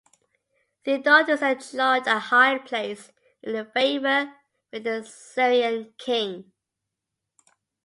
Theodotus 0.83 1.43
enjoyed 1.43 2.07
a 2.07 2.17
high 2.17 2.57
place 2.57 3.11
in 3.43 3.53
the 3.53 3.65
favour 3.65 4.33
with 4.73 4.83
the 4.85 5.03
Syrian 5.05 5.93
king. 5.99 6.51